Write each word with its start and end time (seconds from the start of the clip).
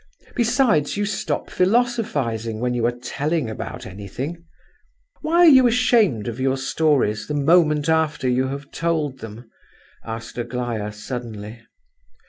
Besides, 0.35 0.97
you 0.97 1.05
stop 1.05 1.51
philosophizing 1.51 2.59
when 2.59 2.73
you 2.73 2.87
are 2.87 2.91
telling 2.91 3.51
about 3.51 3.85
anything." 3.85 4.43
"Why 5.21 5.43
are 5.45 5.45
you 5.45 5.67
ashamed 5.67 6.27
of 6.27 6.39
your 6.39 6.57
stories 6.57 7.27
the 7.27 7.35
moment 7.35 7.87
after 7.87 8.27
you 8.27 8.47
have 8.47 8.71
told 8.71 9.19
them?" 9.19 9.47
asked 10.03 10.39
Aglaya, 10.39 10.91
suddenly. 10.91 11.67